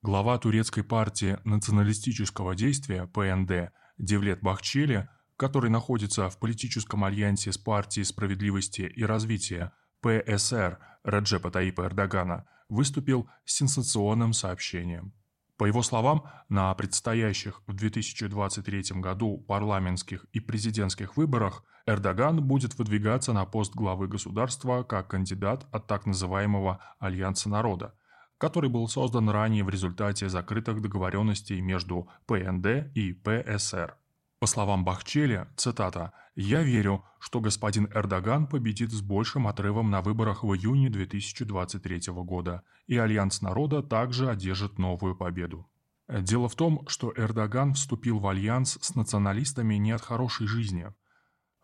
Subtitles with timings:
[0.00, 8.04] Глава турецкой партии националистического действия ПНД Девлет Бахчели, который находится в политическом альянсе с партией
[8.04, 15.14] справедливости и развития ПСР Раджепа Таипа Эрдогана, выступил с сенсационным сообщением.
[15.56, 23.32] По его словам, на предстоящих в 2023 году парламентских и президентских выборах Эрдоган будет выдвигаться
[23.32, 27.94] на пост главы государства как кандидат от так называемого «Альянса народа»,
[28.38, 33.96] который был создан ранее в результате закрытых договоренностей между ПНД и ПСР.
[34.40, 40.44] По словам Бахчели, цитата, «Я верю, что господин Эрдоган победит с большим отрывом на выборах
[40.44, 45.68] в июне 2023 года, и Альянс народа также одержит новую победу».
[46.08, 50.86] Дело в том, что Эрдоган вступил в альянс с националистами не от хорошей жизни.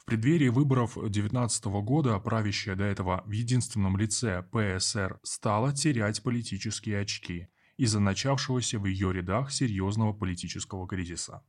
[0.05, 7.01] В преддверии выборов 2019 года правящая до этого в единственном лице ПСР стала терять политические
[7.01, 11.43] очки из-за начавшегося в ее рядах серьезного политического кризиса.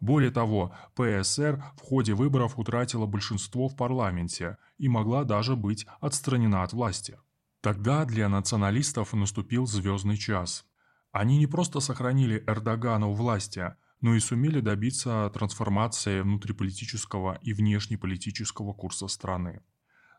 [0.00, 6.62] Более того, ПСР в ходе выборов утратила большинство в парламенте и могла даже быть отстранена
[6.62, 7.18] от власти.
[7.62, 10.66] Тогда для националистов наступил звездный час.
[11.10, 18.74] Они не просто сохранили Эрдогана у власти, но и сумели добиться трансформации внутриполитического и внешнеполитического
[18.74, 19.62] курса страны.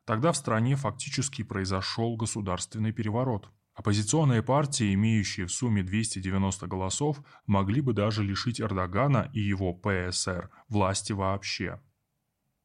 [0.05, 7.81] Тогда в стране фактически произошел государственный переворот– Оппозиционные партии, имеющие в сумме 290 голосов, могли
[7.81, 11.81] бы даже лишить Эрдогана и его ПСР власти вообще.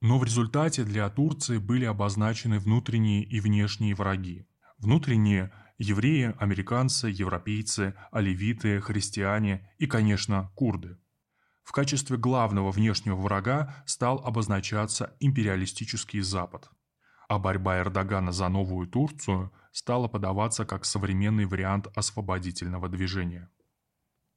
[0.01, 4.47] Но в результате для Турции были обозначены внутренние и внешние враги.
[4.79, 10.97] Внутренние– евреи, американцы, европейцы, оливиты, христиане и, конечно, курды.
[11.71, 16.69] В качестве главного внешнего врага стал обозначаться империалистический Запад.
[17.29, 23.49] А борьба Эрдогана за новую Турцию стала подаваться как современный вариант освободительного движения.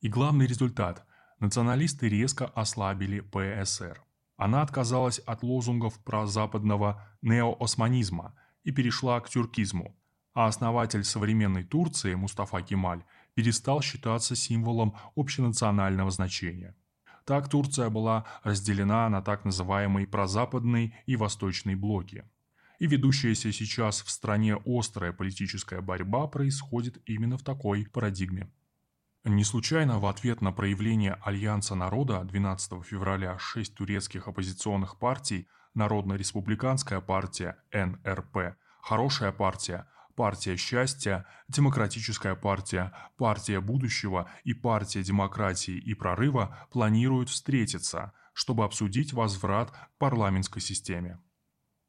[0.01, 1.07] И главный результат–
[1.39, 3.99] националисты резко ослабили ПСР.
[4.37, 9.99] Она отказалась от лозунгов про западного неоосманизма и перешла к тюркизму,
[10.35, 13.03] а основатель современной Турции Мустафа Кемаль
[13.33, 16.75] перестал считаться символом общенационального значения.
[17.25, 22.25] Так Турция была разделена на так называемые прозападный и восточный блоки–
[22.83, 28.51] и ведущаяся сейчас в стране острая политическая борьба происходит именно в такой парадигме.
[29.23, 36.99] Не случайно в ответ на проявление Альянса народа 12 февраля шесть турецких оппозиционных партий Народно-республиканская
[36.99, 46.67] партия НРП, Хорошая партия, Партия счастья, Демократическая партия, Партия будущего и Партия демократии и прорыва
[46.71, 51.19] планируют встретиться, чтобы обсудить возврат к парламентской системе.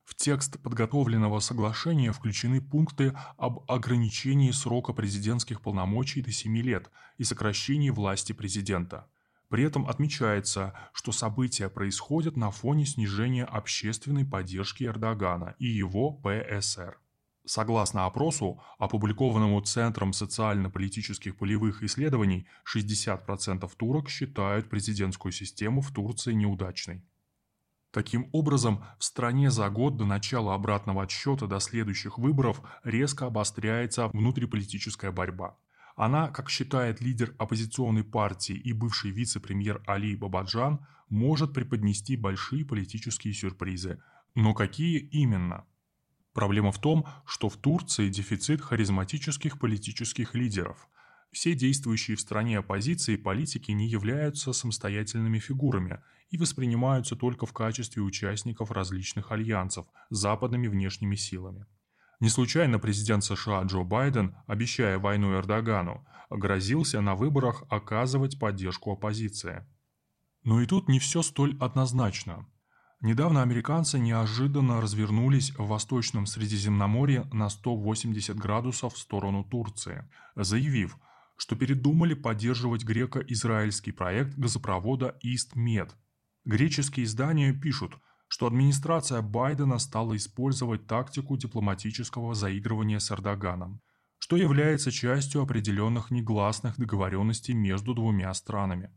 [0.05, 7.25] В текст подготовленного соглашения включены пункты об ограничении срока президентских полномочий до 7 лет и
[7.25, 9.09] сокращении власти президента.
[9.49, 16.99] При этом отмечается, что события происходят на фоне снижения общественной поддержки Эрдогана и его ПСР.
[17.47, 27.05] Согласно опросу, опубликованному Центром социально-политических полевых исследований, 60% турок считают президентскую систему в Турции неудачной.
[27.91, 34.09] Таким образом, в стране за год до начала обратного отсчета до следующих выборов резко обостряется
[34.09, 35.59] внутриполитическая борьба.
[35.97, 43.35] Она, как считает лидер оппозиционной партии и бывший вице-премьер Али Бабаджан, может преподнести большие политические
[43.35, 44.03] сюрпризы.
[44.35, 45.67] Но какие именно?
[46.35, 50.89] Проблема в том, что в Турции дефицит харизматических политических лидеров.
[51.31, 56.01] Все действующие в стране оппозиции политики не являются самостоятельными фигурами
[56.31, 61.67] и воспринимаются только в качестве участников различных альянсов с западными внешними силами.
[62.19, 69.65] Не случайно президент США Джо Байден, обещая войну Эрдогану, грозился на выборах оказывать поддержку оппозиции.
[70.43, 72.47] Но и тут не все столь однозначно.
[73.05, 80.99] Недавно американцы неожиданно развернулись в Восточном Средиземноморье на 180 градусов в сторону Турции, заявив–
[81.37, 85.97] что передумали поддерживать греко-израильский проект газопровода Ист-Мед.
[86.45, 87.95] Греческие издания пишут,
[88.29, 93.81] что администрация Байдена стала использовать тактику дипломатического заигрывания с Эрдоганом,
[94.19, 98.91] что является частью определенных негласных договоренностей между двумя странами.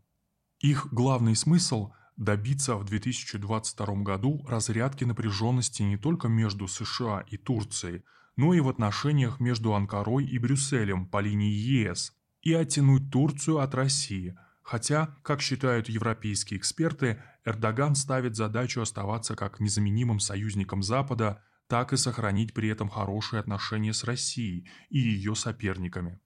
[0.60, 8.04] Их главный смысл– добиться в 2022 году разрядки напряженности не только между США и Турцией,
[8.36, 13.74] но и в отношениях между Анкарой и Брюсселем по линии ЕС, и оттянуть Турцию от
[13.76, 21.94] России, хотя, как считают европейские эксперты, Эрдоган ставит задачу оставаться как незаменимым союзником Запада, так
[21.94, 26.20] и сохранить при этом хорошие отношения с Россией и ее соперниками.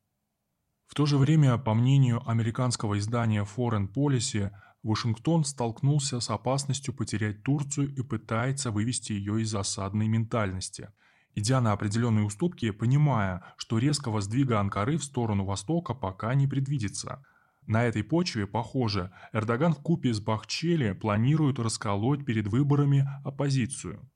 [0.87, 4.51] В то же время, по мнению американского издания Foreign Policy,
[4.83, 10.89] Вашингтон столкнулся с опасностью потерять Турцию и пытается вывести ее из осадной ментальности,
[11.35, 17.23] идя на определенные уступки, понимая, что резкого сдвига Анкары в сторону Востока пока не предвидится.
[17.67, 24.09] На этой почве, похоже, Эрдоган в купе с Бахчели планирует расколоть перед выборами оппозицию.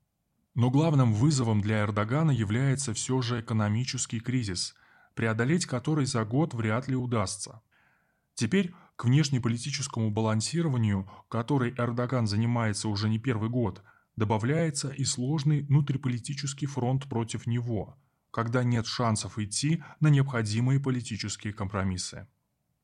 [0.55, 4.75] Но главным вызовом для Эрдогана является все же экономический кризис–
[5.15, 7.61] преодолеть который за год вряд ли удастся.
[8.35, 13.83] Теперь к внешнеполитическому балансированию, который Эрдоган занимается уже не первый год,
[14.15, 17.97] добавляется и сложный внутриполитический фронт против него,
[18.31, 22.27] когда нет шансов идти на необходимые политические компромиссы.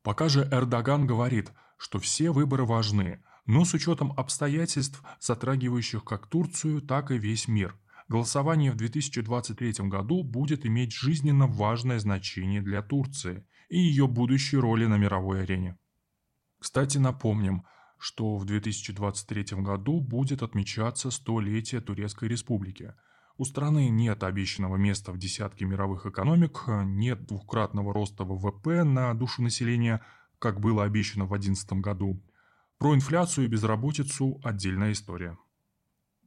[0.03, 6.81] Пока же Эрдоган говорит, что все выборы важны, но с учетом обстоятельств, затрагивающих как Турцию,
[6.81, 7.77] так и весь мир–
[8.11, 14.85] Голосование в 2023 году будет иметь жизненно важное значение для Турции и ее будущей роли
[14.85, 15.77] на мировой арене.
[16.61, 17.65] Кстати, напомним,
[17.97, 22.93] что в 2023 году будет отмечаться столетие Турецкой Республики.
[23.37, 29.41] У страны нет обещанного места в десятке мировых экономик, нет двукратного роста ВВП на душу
[29.41, 30.05] населения,
[30.37, 32.23] как было обещано в 2011 году.
[32.77, 35.39] Про инфляцию и безработицу отдельная история.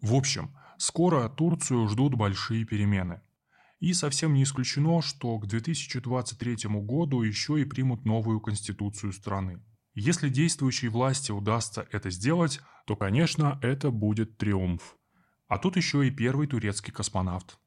[0.03, 3.23] В общем, скоро Турцию ждут большие перемены.
[3.79, 9.63] И совсем не исключено, что к 2023 году еще и примут новую конституцию страны.
[9.95, 14.97] Если действующей власти удастся это сделать, то, конечно, это будет триумф.
[15.47, 17.59] А тут еще и первый турецкий космонавт.